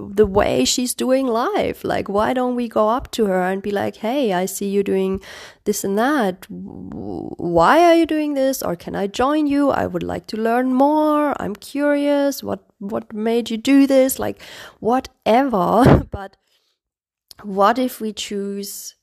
the 0.09 0.27
way 0.27 0.63
she's 0.63 0.93
doing 0.93 1.25
life. 1.25 1.83
Like 1.83 2.07
why 2.07 2.33
don't 2.33 2.55
we 2.55 2.67
go 2.67 2.89
up 2.89 3.09
to 3.11 3.25
her 3.25 3.41
and 3.41 3.61
be 3.61 3.71
like 3.71 3.97
hey 3.97 4.31
i 4.33 4.45
see 4.45 4.69
you 4.69 4.83
doing 4.83 5.21
this 5.65 5.83
and 5.83 5.97
that. 5.97 6.45
Why 6.49 7.83
are 7.83 7.95
you 7.95 8.05
doing 8.05 8.35
this? 8.35 8.61
Or 8.61 8.75
can 8.75 8.95
i 8.95 9.07
join 9.07 9.47
you? 9.47 9.71
I 9.71 9.87
would 9.87 10.03
like 10.03 10.27
to 10.27 10.37
learn 10.37 10.73
more. 10.73 11.35
I'm 11.41 11.55
curious. 11.55 12.43
What 12.43 12.63
what 12.79 13.11
made 13.11 13.49
you 13.49 13.57
do 13.57 13.87
this? 13.87 14.19
Like 14.19 14.41
whatever. 14.79 16.05
But 16.11 16.37
what 17.41 17.79
if 17.79 17.99
we 17.99 18.13
choose 18.13 18.95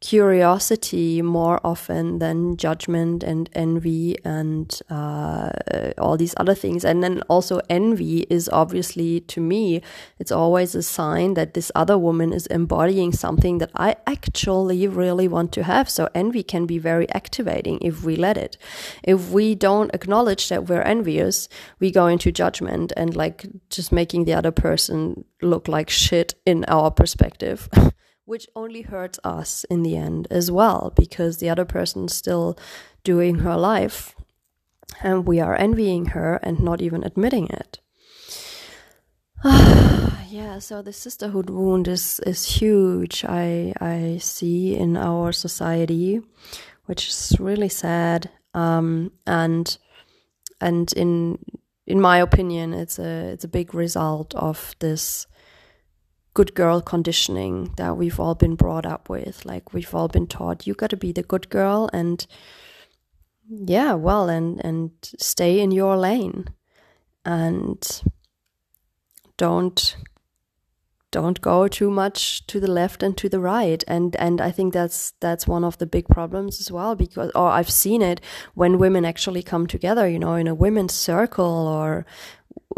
curiosity 0.00 1.22
more 1.22 1.58
often 1.64 2.18
than 2.18 2.56
judgment 2.56 3.22
and 3.22 3.48
envy 3.54 4.16
and 4.24 4.80
uh, 4.90 5.50
all 5.98 6.16
these 6.16 6.34
other 6.36 6.54
things. 6.54 6.84
And 6.84 7.02
then 7.02 7.22
also, 7.28 7.60
envy 7.70 8.26
is 8.28 8.48
obviously, 8.50 9.20
to 9.20 9.40
me, 9.40 9.82
it's 10.18 10.30
always 10.30 10.74
a 10.74 10.82
sign 10.82 11.34
that 11.34 11.54
this 11.54 11.72
other 11.74 11.96
woman 11.96 12.32
is 12.32 12.46
embodying 12.48 13.12
something 13.12 13.58
that 13.58 13.70
I 13.74 13.96
actually 14.06 14.86
really 14.86 15.28
want 15.28 15.52
to 15.52 15.62
have. 15.62 15.88
So, 15.88 16.08
envy 16.14 16.42
can 16.42 16.66
be 16.66 16.78
very 16.78 17.08
activating 17.10 17.78
if 17.80 18.04
we 18.04 18.16
let 18.16 18.36
it. 18.36 18.58
If 19.02 19.30
we 19.30 19.54
don't 19.54 19.94
acknowledge 19.94 20.48
that 20.50 20.68
we're 20.68 20.82
envious, 20.82 21.48
we 21.80 21.90
go 21.90 22.06
into 22.06 22.30
judgment 22.30 22.92
and 22.96 23.16
like 23.16 23.46
just 23.70 23.92
making 23.92 24.24
the 24.24 24.34
other 24.34 24.52
person 24.52 25.24
look 25.40 25.68
like 25.68 25.88
shit 25.88 26.34
in 26.44 26.64
our 26.68 26.90
perspective. 26.90 27.68
which 28.26 28.46
only 28.54 28.82
hurts 28.82 29.18
us 29.24 29.64
in 29.70 29.82
the 29.82 29.96
end 29.96 30.28
as 30.30 30.50
well, 30.50 30.92
because 30.94 31.38
the 31.38 31.48
other 31.48 31.64
person's 31.64 32.14
still 32.14 32.58
doing 33.02 33.36
her 33.36 33.56
life 33.56 34.14
and 35.00 35.26
we 35.26 35.40
are 35.40 35.56
envying 35.56 36.06
her 36.06 36.36
and 36.42 36.60
not 36.60 36.82
even 36.82 37.04
admitting 37.04 37.48
it. 37.48 37.78
yeah, 39.44 40.58
so 40.58 40.82
the 40.82 40.92
sisterhood 40.92 41.50
wound 41.50 41.88
is, 41.88 42.20
is 42.20 42.44
huge, 42.44 43.24
I, 43.24 43.72
I 43.80 44.18
see 44.20 44.76
in 44.76 44.96
our 44.96 45.32
society, 45.32 46.20
which 46.86 47.08
is 47.08 47.36
really 47.38 47.68
sad. 47.68 48.30
Um, 48.54 49.12
and 49.26 49.76
and 50.60 50.90
in 50.94 51.38
in 51.86 52.00
my 52.00 52.18
opinion, 52.18 52.72
it's 52.72 52.98
a 52.98 53.32
it's 53.32 53.44
a 53.44 53.48
big 53.48 53.74
result 53.74 54.34
of 54.34 54.74
this 54.78 55.26
good 56.36 56.54
girl 56.54 56.82
conditioning 56.82 57.72
that 57.78 57.96
we've 57.96 58.20
all 58.20 58.34
been 58.34 58.56
brought 58.56 58.84
up 58.84 59.08
with. 59.08 59.46
Like 59.46 59.72
we've 59.72 59.94
all 59.94 60.06
been 60.06 60.26
taught 60.26 60.66
you 60.66 60.74
got 60.74 60.90
to 60.90 60.96
be 60.96 61.10
the 61.10 61.22
good 61.22 61.48
girl 61.48 61.88
and 61.94 62.26
yeah, 63.48 63.94
well, 63.94 64.28
and 64.28 64.62
and 64.64 64.90
stay 65.18 65.60
in 65.60 65.70
your 65.70 65.96
lane. 65.96 66.48
And 67.24 68.02
don't 69.38 69.96
don't 71.10 71.40
go 71.40 71.68
too 71.68 71.90
much 71.90 72.46
to 72.48 72.60
the 72.60 72.70
left 72.70 73.02
and 73.02 73.16
to 73.16 73.30
the 73.30 73.40
right. 73.40 73.82
And 73.88 74.14
and 74.16 74.38
I 74.40 74.50
think 74.50 74.74
that's 74.74 75.14
that's 75.20 75.46
one 75.48 75.64
of 75.64 75.78
the 75.78 75.86
big 75.86 76.06
problems 76.08 76.60
as 76.60 76.70
well 76.70 76.94
because 76.96 77.30
or 77.34 77.48
I've 77.48 77.70
seen 77.70 78.02
it 78.02 78.20
when 78.54 78.78
women 78.78 79.06
actually 79.06 79.42
come 79.42 79.66
together 79.66 80.06
you 80.06 80.18
know 80.18 80.34
in 80.34 80.48
a 80.48 80.54
women's 80.54 80.92
circle 80.92 81.66
or 81.66 82.04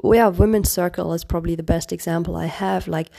yeah 0.05 0.29
women's 0.29 0.71
circle 0.71 1.13
is 1.13 1.25
probably 1.25 1.57
the 1.57 1.73
best 1.75 1.93
example 1.93 2.37
I 2.37 2.47
have. 2.47 2.87
Like 2.87 3.11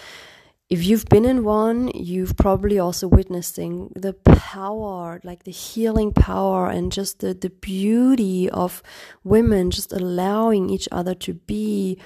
if 0.70 0.86
you've 0.86 1.06
been 1.06 1.26
in 1.26 1.44
one, 1.44 1.90
you've 1.96 2.38
probably 2.38 2.78
also 2.78 3.08
witnessing 3.08 3.92
the 3.96 4.14
power, 4.14 5.20
like 5.24 5.44
the 5.44 5.52
healing 5.52 6.14
power 6.14 6.70
and 6.70 6.92
just 6.92 7.20
the, 7.20 7.34
the 7.34 7.50
beauty 7.50 8.48
of 8.52 8.84
women 9.24 9.72
just 9.72 9.92
allowing 9.92 10.70
each 10.70 10.88
other 10.92 11.16
to 11.16 11.34
be 11.34 12.00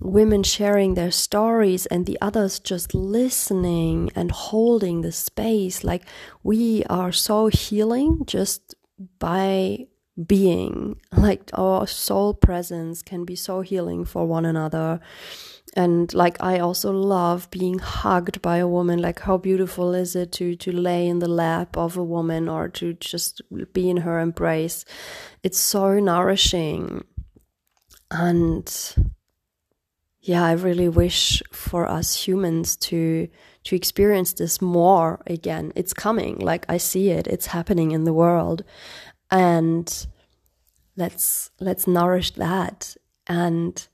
women 0.00 0.42
sharing 0.42 0.94
their 0.94 1.12
stories 1.12 1.86
and 1.86 2.06
the 2.06 2.18
others 2.20 2.58
just 2.58 2.94
listening 2.94 4.10
and 4.16 4.32
holding 4.32 5.02
the 5.02 5.12
space. 5.12 5.84
Like 5.84 6.02
we 6.42 6.82
are 6.90 7.12
so 7.12 7.46
healing 7.46 8.24
just 8.26 8.74
by 9.20 9.86
being 10.26 11.00
like 11.16 11.50
our 11.54 11.86
soul 11.86 12.34
presence 12.34 13.02
can 13.02 13.24
be 13.24 13.36
so 13.36 13.60
healing 13.60 14.04
for 14.04 14.26
one 14.26 14.44
another. 14.44 15.00
And 15.76 16.12
like 16.12 16.36
i 16.42 16.58
also 16.58 16.90
love 16.90 17.48
being 17.50 17.78
hugged 17.78 18.42
by 18.42 18.56
a 18.58 18.68
woman. 18.68 19.00
Like 19.00 19.20
how 19.20 19.36
beautiful 19.38 19.94
is 19.94 20.16
it 20.16 20.32
to 20.32 20.56
to 20.56 20.72
lay 20.72 21.06
in 21.06 21.20
the 21.20 21.28
lap 21.28 21.76
of 21.76 21.96
a 21.96 22.04
woman 22.04 22.48
or 22.48 22.68
to 22.70 22.94
just 22.94 23.40
be 23.72 23.88
in 23.88 23.98
her 23.98 24.18
embrace? 24.18 24.84
It's 25.42 25.58
so 25.58 25.98
nourishing. 26.00 27.04
And 28.10 28.68
yeah 30.22 30.44
i 30.44 30.52
really 30.52 30.88
wish 30.88 31.42
for 31.50 31.88
us 31.88 32.26
humans 32.26 32.76
to 32.76 33.26
to 33.64 33.76
experience 33.76 34.32
this 34.34 34.60
more 34.62 35.20
again. 35.26 35.72
It's 35.76 35.92
coming. 35.92 36.38
Like 36.38 36.64
i 36.68 36.78
see 36.78 37.10
it. 37.10 37.26
It's 37.26 37.46
happening 37.46 37.92
in 37.92 38.04
the 38.04 38.12
world 38.12 38.64
and 39.30 40.06
let's 40.96 41.50
let's 41.60 41.86
nourish 41.86 42.32
that. 42.32 42.96
And 43.26 43.86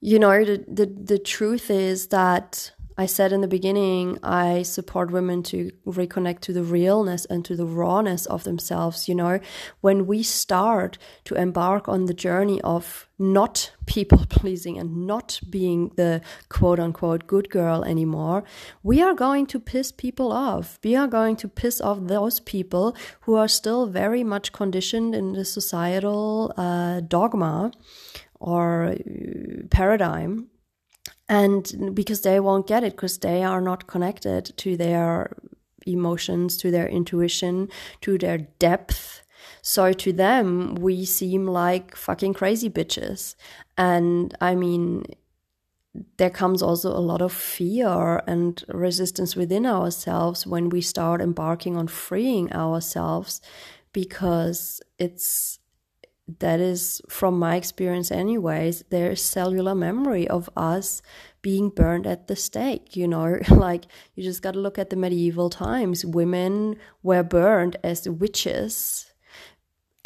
you 0.00 0.18
know 0.18 0.44
the, 0.44 0.64
the 0.68 0.86
the 0.86 1.18
truth 1.18 1.70
is 1.70 2.08
that 2.08 2.72
I 2.98 3.04
said 3.06 3.30
in 3.30 3.42
the 3.42 3.48
beginning, 3.48 4.18
I 4.22 4.62
support 4.62 5.10
women 5.10 5.42
to 5.44 5.70
reconnect 5.86 6.40
to 6.40 6.52
the 6.54 6.62
realness 6.62 7.26
and 7.26 7.44
to 7.44 7.54
the 7.54 7.66
rawness 7.66 8.24
of 8.26 8.44
themselves. 8.44 9.06
You 9.06 9.14
know, 9.14 9.40
when 9.82 10.06
we 10.06 10.22
start 10.22 10.96
to 11.24 11.34
embark 11.34 11.88
on 11.88 12.06
the 12.06 12.14
journey 12.14 12.58
of 12.62 13.06
not 13.18 13.72
people 13.84 14.24
pleasing 14.30 14.78
and 14.78 15.06
not 15.06 15.40
being 15.50 15.92
the 15.96 16.22
quote 16.48 16.80
unquote 16.80 17.26
good 17.26 17.50
girl 17.50 17.84
anymore, 17.84 18.44
we 18.82 19.02
are 19.02 19.14
going 19.14 19.46
to 19.46 19.60
piss 19.60 19.92
people 19.92 20.32
off. 20.32 20.78
We 20.82 20.96
are 20.96 21.08
going 21.08 21.36
to 21.36 21.48
piss 21.48 21.82
off 21.82 21.98
those 22.00 22.40
people 22.40 22.96
who 23.20 23.36
are 23.36 23.48
still 23.48 23.86
very 23.86 24.24
much 24.24 24.52
conditioned 24.52 25.14
in 25.14 25.34
the 25.34 25.44
societal 25.44 26.54
uh, 26.56 27.00
dogma 27.00 27.72
or 28.40 28.84
uh, 28.86 29.66
paradigm 29.70 30.48
and 31.28 31.94
because 31.94 32.22
they 32.22 32.38
won't 32.40 32.66
get 32.66 32.84
it 32.84 32.92
because 32.92 33.18
they 33.18 33.42
are 33.42 33.60
not 33.60 33.86
connected 33.86 34.52
to 34.56 34.76
their 34.76 35.36
emotions 35.86 36.56
to 36.58 36.70
their 36.70 36.88
intuition 36.88 37.68
to 38.00 38.18
their 38.18 38.38
depth. 38.58 39.22
So 39.62 39.92
to 39.92 40.12
them 40.12 40.74
we 40.76 41.04
seem 41.04 41.46
like 41.46 41.96
fucking 41.96 42.34
crazy 42.34 42.70
bitches. 42.70 43.34
And 43.76 44.36
i 44.40 44.54
mean 44.54 45.04
there 46.18 46.30
comes 46.30 46.62
also 46.62 46.90
a 46.90 47.00
lot 47.00 47.22
of 47.22 47.32
fear 47.32 48.22
and 48.26 48.62
resistance 48.68 49.34
within 49.34 49.64
ourselves 49.66 50.46
when 50.46 50.68
we 50.68 50.80
start 50.80 51.20
embarking 51.20 51.76
on 51.76 51.88
freeing 51.88 52.52
ourselves 52.52 53.40
because 53.92 54.80
it's 54.98 55.58
that 56.38 56.60
is 56.60 57.00
from 57.08 57.38
my 57.38 57.54
experience 57.54 58.10
anyways 58.10 58.82
there's 58.90 59.22
cellular 59.22 59.74
memory 59.74 60.26
of 60.26 60.50
us 60.56 61.00
being 61.40 61.68
burned 61.68 62.06
at 62.06 62.26
the 62.26 62.36
stake 62.36 62.96
you 62.96 63.06
know? 63.06 63.38
Like 63.48 63.84
you 64.14 64.22
just 64.22 64.42
got 64.42 64.52
to 64.52 64.60
look 64.60 64.78
at 64.78 64.90
the 64.90 64.96
medieval 64.96 65.50
times. 65.50 66.04
Women 66.04 66.76
were 67.02 67.22
burned 67.22 67.76
as 67.84 68.08
witches 68.08 69.12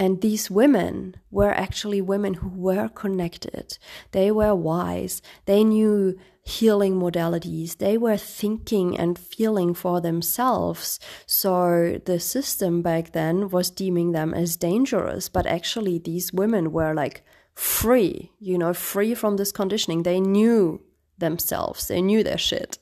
and 0.00 0.23
these 0.23 0.50
women 0.50 1.15
were 1.31 1.53
actually 1.53 2.00
women 2.00 2.33
who 2.33 2.49
were 2.49 2.89
connected. 2.89 3.77
They 4.12 4.31
were 4.31 4.55
wise. 4.55 5.21
They 5.45 5.62
knew 5.62 6.19
healing 6.50 6.95
modalities. 6.97 7.78
They 7.78 7.97
were 7.97 8.16
thinking 8.16 8.99
and 8.99 9.19
feeling 9.19 9.75
for 9.75 10.00
themselves. 10.00 10.99
So 11.26 12.00
the 12.04 12.19
system 12.21 12.83
back 12.83 13.12
then 13.12 13.49
was 13.49 13.71
deeming 13.71 14.12
them 14.12 14.35
as 14.35 14.57
dangerous. 14.57 15.28
But 15.28 15.47
actually, 15.47 15.99
these 15.99 16.33
women 16.33 16.73
were 16.73 16.95
like 16.95 17.23
free, 17.54 18.33
you 18.38 18.59
know, 18.59 18.73
free 18.73 19.14
from 19.14 19.37
this 19.37 19.52
conditioning. 19.52 20.02
They 20.02 20.21
knew 20.21 20.83
themselves, 21.19 21.88
they 21.88 22.02
knew 22.02 22.25
their 22.25 22.38
shit, 22.38 22.78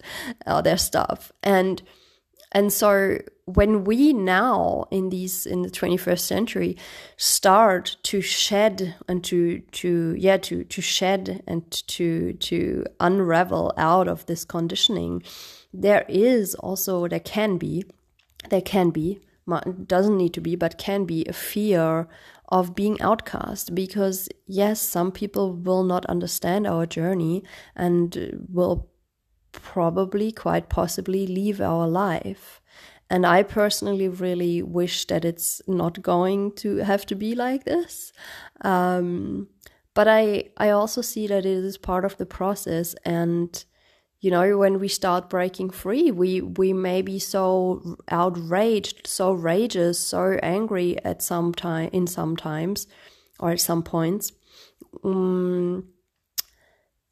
uh, 0.46 0.62
their 0.62 0.78
stuff. 0.78 1.32
And 1.42 1.82
and 2.52 2.72
so 2.72 3.18
when 3.54 3.84
we 3.84 4.12
now 4.12 4.86
in 4.90 5.08
these 5.08 5.46
in 5.46 5.62
the 5.62 5.70
21st 5.70 6.20
century 6.20 6.76
start 7.16 7.96
to 8.02 8.20
shed 8.20 8.94
and 9.08 9.24
to 9.24 9.60
to 9.72 10.14
yeah 10.18 10.36
to 10.36 10.64
to 10.64 10.82
shed 10.82 11.42
and 11.46 11.70
to 11.88 12.34
to 12.34 12.84
unravel 13.00 13.72
out 13.78 14.06
of 14.06 14.26
this 14.26 14.44
conditioning 14.44 15.22
there 15.72 16.04
is 16.08 16.54
also 16.56 17.08
there 17.08 17.20
can 17.20 17.56
be 17.56 17.84
there 18.50 18.60
can 18.60 18.90
be 18.90 19.18
doesn't 19.86 20.18
need 20.18 20.34
to 20.34 20.42
be 20.42 20.54
but 20.54 20.76
can 20.76 21.06
be 21.06 21.24
a 21.24 21.32
fear 21.32 22.06
of 22.50 22.74
being 22.74 23.00
outcast 23.00 23.74
because 23.74 24.28
yes 24.46 24.78
some 24.78 25.10
people 25.10 25.54
will 25.54 25.84
not 25.84 26.04
understand 26.06 26.66
our 26.66 26.84
journey 26.84 27.42
and 27.74 28.46
will 28.52 28.86
probably 29.52 30.30
quite 30.30 30.68
possibly 30.68 31.26
leave 31.26 31.62
our 31.62 31.88
life 31.88 32.57
and 33.10 33.26
I 33.26 33.42
personally 33.42 34.08
really 34.08 34.62
wish 34.62 35.06
that 35.06 35.24
it's 35.24 35.62
not 35.66 36.02
going 36.02 36.52
to 36.56 36.76
have 36.78 37.06
to 37.06 37.14
be 37.14 37.34
like 37.34 37.64
this. 37.64 38.12
Um, 38.60 39.48
but 39.94 40.06
I, 40.06 40.50
I 40.58 40.70
also 40.70 41.00
see 41.00 41.26
that 41.26 41.46
it 41.46 41.46
is 41.46 41.78
part 41.78 42.04
of 42.04 42.18
the 42.18 42.26
process. 42.26 42.94
And, 43.04 43.64
you 44.20 44.30
know, 44.30 44.58
when 44.58 44.78
we 44.78 44.88
start 44.88 45.30
breaking 45.30 45.70
free, 45.70 46.10
we, 46.10 46.42
we 46.42 46.72
may 46.72 47.02
be 47.02 47.18
so 47.18 47.96
outraged, 48.10 49.06
so 49.06 49.32
rageous, 49.32 49.98
so 49.98 50.38
angry 50.42 51.02
at 51.04 51.22
some 51.22 51.54
time, 51.54 51.88
in 51.92 52.06
some 52.06 52.36
times 52.36 52.86
or 53.40 53.52
at 53.52 53.60
some 53.60 53.82
points, 53.82 54.32
um, 55.02 55.88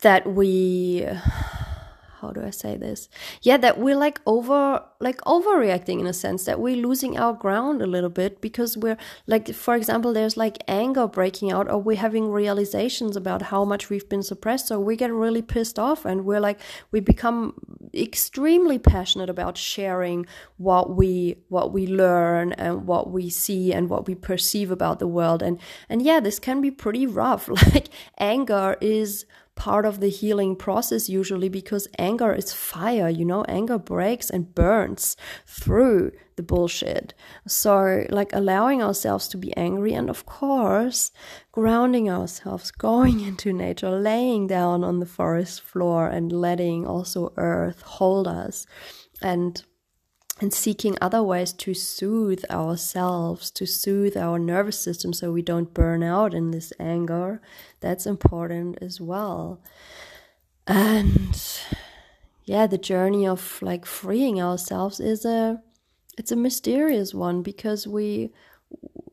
that 0.02 0.26
we 0.26 1.06
how 2.26 2.32
do 2.32 2.44
I 2.44 2.50
say 2.50 2.76
this? 2.76 3.08
Yeah, 3.42 3.56
that 3.58 3.78
we're 3.78 3.96
like 3.96 4.20
over 4.26 4.82
like 5.00 5.18
overreacting 5.22 6.00
in 6.00 6.06
a 6.06 6.12
sense 6.12 6.44
that 6.44 6.58
we're 6.58 6.76
losing 6.76 7.18
our 7.18 7.32
ground 7.32 7.82
a 7.82 7.86
little 7.86 8.10
bit 8.10 8.40
because 8.40 8.76
we're 8.76 8.96
like 9.26 9.54
for 9.54 9.76
example 9.76 10.12
there's 10.12 10.36
like 10.36 10.58
anger 10.66 11.06
breaking 11.06 11.52
out 11.52 11.70
or 11.70 11.78
we're 11.78 11.96
having 11.96 12.30
realizations 12.30 13.14
about 13.16 13.42
how 13.42 13.64
much 13.64 13.90
we've 13.90 14.08
been 14.08 14.22
suppressed 14.22 14.68
so 14.68 14.80
we 14.80 14.96
get 14.96 15.12
really 15.12 15.42
pissed 15.42 15.78
off 15.78 16.04
and 16.04 16.24
we're 16.24 16.40
like 16.40 16.58
we 16.92 17.00
become 17.00 17.54
extremely 17.94 18.78
passionate 18.78 19.28
about 19.28 19.58
sharing 19.58 20.26
what 20.56 20.96
we 20.96 21.36
what 21.48 21.72
we 21.72 21.86
learn 21.86 22.52
and 22.52 22.86
what 22.86 23.10
we 23.10 23.28
see 23.28 23.72
and 23.72 23.90
what 23.90 24.06
we 24.06 24.14
perceive 24.14 24.70
about 24.70 24.98
the 24.98 25.06
world 25.06 25.42
and 25.42 25.60
and 25.88 26.00
yeah 26.02 26.20
this 26.20 26.38
can 26.38 26.60
be 26.60 26.70
pretty 26.70 27.06
rough 27.06 27.48
like 27.74 27.88
anger 28.18 28.76
is 28.80 29.26
part 29.56 29.84
of 29.86 30.00
the 30.00 30.08
healing 30.08 30.54
process 30.54 31.08
usually 31.08 31.48
because 31.48 31.88
anger 31.98 32.32
is 32.32 32.52
fire, 32.52 33.08
you 33.08 33.24
know, 33.24 33.42
anger 33.48 33.78
breaks 33.78 34.30
and 34.30 34.54
burns 34.54 35.16
through 35.46 36.12
the 36.36 36.42
bullshit. 36.42 37.14
So, 37.48 38.04
like 38.10 38.32
allowing 38.32 38.82
ourselves 38.82 39.26
to 39.28 39.38
be 39.38 39.56
angry 39.56 39.94
and, 39.94 40.08
of 40.08 40.26
course, 40.26 41.10
grounding 41.50 42.08
ourselves, 42.08 42.70
going 42.88 43.20
into 43.20 43.52
nature, 43.52 43.90
laying 43.90 44.46
down 44.46 44.84
on 44.84 45.00
the 45.00 45.06
forest 45.06 45.62
floor 45.62 46.06
and 46.06 46.30
letting 46.30 46.86
also 46.86 47.32
earth 47.36 47.80
hold 47.82 48.28
us 48.28 48.66
and 49.22 49.64
and 50.40 50.52
seeking 50.52 50.98
other 51.00 51.22
ways 51.22 51.52
to 51.52 51.72
soothe 51.72 52.44
ourselves, 52.50 53.50
to 53.52 53.66
soothe 53.66 54.16
our 54.16 54.38
nervous 54.38 54.78
system 54.78 55.12
so 55.12 55.32
we 55.32 55.42
don't 55.42 55.72
burn 55.72 56.02
out 56.02 56.34
in 56.34 56.50
this 56.50 56.72
anger. 56.78 57.40
That's 57.80 58.06
important 58.06 58.78
as 58.82 59.00
well. 59.00 59.62
And 60.66 61.40
yeah, 62.44 62.66
the 62.66 62.78
journey 62.78 63.26
of 63.26 63.60
like 63.62 63.86
freeing 63.86 64.40
ourselves 64.40 65.00
is 65.00 65.24
a 65.24 65.62
it's 66.18 66.32
a 66.32 66.36
mysterious 66.36 67.14
one 67.14 67.42
because 67.42 67.86
we 67.86 68.32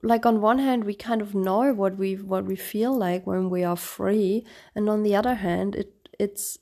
like 0.01 0.25
on 0.25 0.41
one 0.41 0.59
hand 0.59 0.83
we 0.83 0.93
kind 0.93 1.21
of 1.21 1.35
know 1.35 1.73
what 1.73 1.97
we 1.97 2.15
what 2.15 2.45
we 2.45 2.55
feel 2.55 2.95
like 2.95 3.25
when 3.25 3.49
we 3.49 3.63
are 3.63 3.75
free 3.75 4.45
and 4.75 4.89
on 4.89 5.03
the 5.03 5.15
other 5.15 5.35
hand 5.35 5.75
it 5.75 6.09
it's 6.19 6.57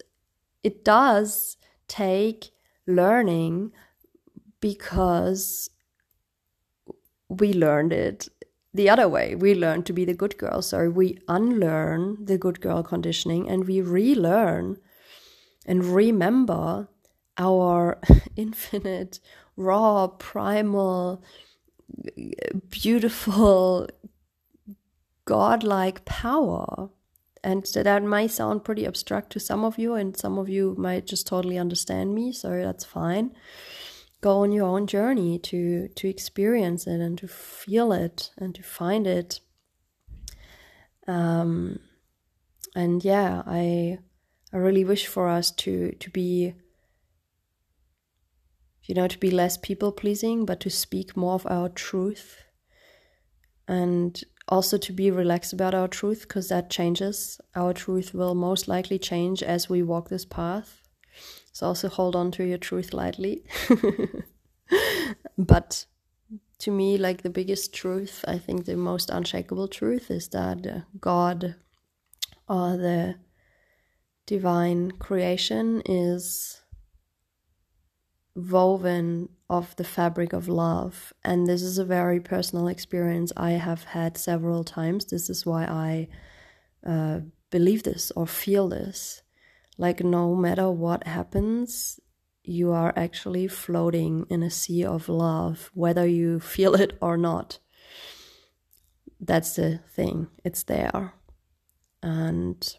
it 0.64 0.84
does 0.84 1.58
take 1.88 2.52
learning 2.86 3.72
because 4.62 5.70
we 7.28 7.54
learned 7.54 7.92
it 7.92 8.30
the 8.74 8.90
other 8.90 9.10
way. 9.10 9.36
We 9.36 9.54
learn 9.54 9.84
to 9.84 9.94
be 9.94 10.06
the 10.06 10.14
good 10.14 10.38
girl. 10.38 10.62
So 10.62 10.90
we 10.90 11.20
unlearn 11.28 12.26
the 12.26 12.38
good 12.38 12.62
girl 12.62 12.84
conditioning 12.84 13.50
and 13.50 13.66
we 13.68 13.82
relearn 13.82 14.78
and 15.66 15.84
remember 15.84 16.88
our 17.38 18.00
infinite, 18.36 19.20
raw, 19.58 20.08
primal, 20.08 21.24
beautiful, 22.70 23.90
godlike 25.26 26.06
power. 26.06 26.90
And 27.44 27.66
that 27.74 28.04
might 28.04 28.30
sound 28.32 28.64
pretty 28.64 28.86
abstract 28.86 29.32
to 29.32 29.40
some 29.40 29.64
of 29.64 29.80
you, 29.80 29.96
and 29.96 30.16
some 30.16 30.38
of 30.38 30.48
you 30.48 30.76
might 30.78 31.08
just 31.08 31.26
totally 31.26 31.58
understand 31.58 32.14
me, 32.14 32.32
so 32.32 32.50
that's 32.62 32.86
fine 32.86 33.32
go 34.22 34.40
on 34.40 34.52
your 34.52 34.68
own 34.68 34.88
journey 34.88 35.40
to 35.40 35.88
to 35.90 36.08
experience 36.08 36.88
it 36.88 37.00
and 37.02 37.18
to 37.18 37.28
feel 37.28 37.92
it 37.92 38.32
and 38.38 38.56
to 38.56 38.64
find 38.64 39.08
it. 39.08 39.40
Um, 41.08 41.80
and 42.76 43.04
yeah 43.04 43.44
i 43.46 43.98
i 44.54 44.58
really 44.58 44.86
wish 44.86 45.08
for 45.08 45.28
us 45.28 45.52
to 45.52 45.92
to 46.00 46.10
be 46.10 46.54
you 48.84 48.96
know 48.96 49.08
to 49.08 49.18
be 49.18 49.30
less 49.30 49.58
people 49.58 49.92
pleasing 49.92 50.46
but 50.46 50.60
to 50.60 50.70
speak 50.70 51.18
more 51.18 51.34
of 51.34 51.46
our 51.48 51.70
truth 51.70 52.44
and 53.68 54.24
also 54.48 54.78
to 54.78 54.92
be 54.92 55.10
relaxed 55.10 55.54
about 55.54 55.74
our 55.74 55.88
truth 55.88 56.24
because 56.24 56.50
that 56.50 56.70
changes. 56.70 57.40
Our 57.56 57.74
truth 57.74 58.14
will 58.14 58.36
most 58.36 58.68
likely 58.68 59.00
change 59.00 59.42
as 59.42 59.70
we 59.70 59.82
walk 59.82 60.10
this 60.10 60.26
path 60.26 60.82
so 61.52 61.68
also 61.68 61.90
hold 61.90 62.16
on 62.16 62.32
to 62.32 62.44
your 62.44 62.58
truth 62.58 62.94
lightly. 62.94 63.44
but 65.38 65.86
to 66.60 66.72
me, 66.72 66.98
like 66.98 67.24
the 67.24 67.30
biggest 67.30 67.74
truth, 67.74 68.24
I 68.28 68.38
think 68.38 68.66
the 68.66 68.78
most 68.78 69.10
unshakable 69.10 69.68
truth 69.68 70.12
is 70.12 70.28
that 70.30 70.66
uh, 70.66 70.80
God 71.00 71.56
or 72.48 72.78
the 72.78 73.16
divine 74.26 74.92
creation 74.92 75.82
is 75.86 76.62
woven 78.36 79.30
of 79.50 79.76
the 79.76 79.84
fabric 79.84 80.34
of 80.34 80.48
love. 80.48 81.14
And 81.24 81.48
this 81.48 81.62
is 81.62 81.78
a 81.78 81.86
very 81.86 82.20
personal 82.20 82.68
experience 82.68 83.34
I 83.36 83.52
have 83.52 83.84
had 83.84 84.18
several 84.18 84.64
times. 84.64 85.06
This 85.06 85.30
is 85.30 85.46
why 85.46 85.66
I 85.66 86.08
uh, 86.90 87.20
believe 87.50 87.84
this 87.84 88.12
or 88.16 88.26
feel 88.26 88.70
this. 88.70 89.21
Like, 89.82 90.04
no 90.04 90.36
matter 90.36 90.70
what 90.70 91.08
happens, 91.08 92.00
you 92.44 92.72
are 92.72 92.94
actually 92.96 93.48
floating 93.48 94.28
in 94.30 94.44
a 94.44 94.52
sea 94.52 94.86
of 94.86 95.10
love, 95.10 95.72
whether 95.74 96.06
you 96.06 96.40
feel 96.56 96.76
it 96.76 96.96
or 97.02 97.18
not. 97.18 97.58
That's 99.20 99.56
the 99.56 99.80
thing, 99.90 100.28
it's 100.46 100.62
there. 100.62 101.14
And 102.04 102.76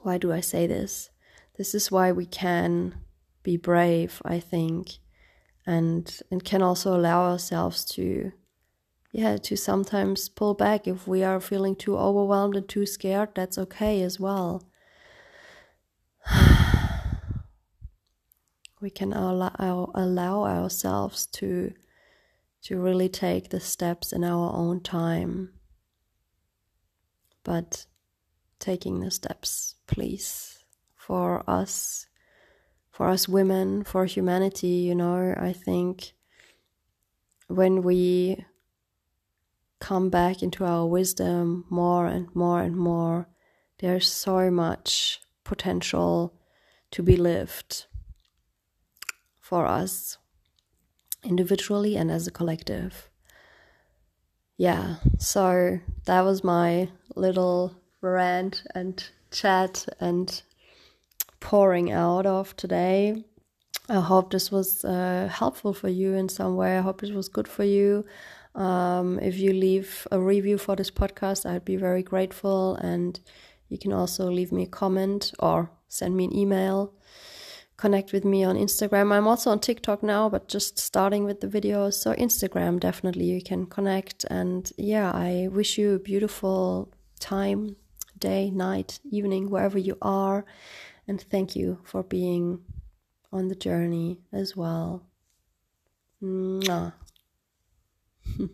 why 0.00 0.16
do 0.16 0.32
I 0.32 0.40
say 0.40 0.66
this? 0.66 1.10
This 1.58 1.74
is 1.74 1.92
why 1.92 2.10
we 2.10 2.24
can 2.24 2.94
be 3.42 3.58
brave, 3.58 4.22
I 4.24 4.40
think, 4.40 4.92
and 5.66 6.20
and 6.30 6.42
can 6.42 6.62
also 6.62 6.96
allow 6.96 7.30
ourselves 7.30 7.84
to 7.96 8.32
yeah, 9.12 9.36
to 9.36 9.56
sometimes 9.56 10.30
pull 10.30 10.54
back 10.54 10.88
if 10.88 11.06
we 11.06 11.22
are 11.22 11.38
feeling 11.38 11.76
too 11.76 11.98
overwhelmed 11.98 12.56
and 12.56 12.66
too 12.66 12.86
scared, 12.86 13.34
that's 13.34 13.58
okay 13.58 14.00
as 14.00 14.18
well. 14.18 14.62
we 18.80 18.90
can 18.90 19.12
allow, 19.12 19.90
allow 19.94 20.44
ourselves 20.44 21.26
to 21.26 21.72
to 22.62 22.78
really 22.78 23.08
take 23.08 23.48
the 23.48 23.60
steps 23.60 24.12
in 24.12 24.22
our 24.22 24.54
own 24.54 24.80
time. 24.80 25.50
But 27.42 27.86
taking 28.60 29.00
the 29.00 29.10
steps, 29.10 29.74
please, 29.88 30.58
for 30.94 31.42
us, 31.50 32.06
for 32.90 33.08
us 33.08 33.28
women, 33.28 33.82
for 33.82 34.04
humanity, 34.04 34.68
you 34.68 34.94
know, 34.94 35.34
I 35.36 35.52
think 35.52 36.12
when 37.48 37.82
we 37.82 38.44
come 39.80 40.08
back 40.08 40.44
into 40.44 40.64
our 40.64 40.86
wisdom 40.86 41.64
more 41.68 42.06
and 42.06 42.32
more 42.34 42.62
and 42.62 42.76
more, 42.76 43.26
there's 43.80 44.08
so 44.08 44.48
much 44.52 45.20
potential 45.44 46.34
to 46.90 47.02
be 47.02 47.16
lived 47.16 47.86
for 49.40 49.66
us 49.66 50.18
individually 51.24 51.96
and 51.96 52.10
as 52.10 52.26
a 52.26 52.30
collective. 52.30 53.08
Yeah, 54.56 54.96
so 55.18 55.80
that 56.04 56.20
was 56.22 56.44
my 56.44 56.88
little 57.16 57.74
rant 58.00 58.62
and 58.74 59.02
chat 59.30 59.88
and 59.98 60.42
pouring 61.40 61.90
out 61.90 62.26
of 62.26 62.56
today. 62.56 63.24
I 63.88 64.00
hope 64.00 64.30
this 64.30 64.52
was 64.52 64.84
uh, 64.84 65.28
helpful 65.32 65.74
for 65.74 65.88
you 65.88 66.14
in 66.14 66.28
some 66.28 66.56
way. 66.56 66.78
I 66.78 66.80
hope 66.80 67.00
this 67.00 67.10
was 67.10 67.28
good 67.28 67.48
for 67.48 67.64
you. 67.64 68.04
Um, 68.54 69.18
if 69.18 69.38
you 69.38 69.52
leave 69.52 70.06
a 70.12 70.20
review 70.20 70.58
for 70.58 70.76
this 70.76 70.90
podcast, 70.90 71.44
I'd 71.44 71.64
be 71.64 71.76
very 71.76 72.02
grateful. 72.02 72.76
And 72.76 73.18
you 73.72 73.78
can 73.78 73.94
also 73.94 74.30
leave 74.30 74.52
me 74.52 74.64
a 74.64 74.66
comment 74.82 75.32
or 75.38 75.70
send 75.88 76.14
me 76.14 76.26
an 76.26 76.36
email. 76.36 76.92
Connect 77.78 78.12
with 78.12 78.22
me 78.22 78.44
on 78.44 78.54
Instagram. 78.54 79.10
I'm 79.12 79.26
also 79.26 79.50
on 79.50 79.60
TikTok 79.60 80.02
now, 80.02 80.28
but 80.28 80.46
just 80.46 80.78
starting 80.78 81.24
with 81.24 81.40
the 81.40 81.46
videos. 81.46 81.94
So, 81.94 82.12
Instagram, 82.12 82.78
definitely 82.78 83.24
you 83.24 83.40
can 83.40 83.64
connect. 83.64 84.26
And 84.28 84.70
yeah, 84.76 85.10
I 85.10 85.48
wish 85.50 85.78
you 85.78 85.94
a 85.94 85.98
beautiful 85.98 86.92
time, 87.18 87.76
day, 88.18 88.50
night, 88.50 89.00
evening, 89.10 89.48
wherever 89.48 89.78
you 89.78 89.96
are. 90.02 90.44
And 91.08 91.18
thank 91.18 91.56
you 91.56 91.78
for 91.82 92.02
being 92.02 92.60
on 93.32 93.48
the 93.48 93.54
journey 93.54 94.20
as 94.34 94.54
well. 94.54 95.06
Mwah. 96.22 96.92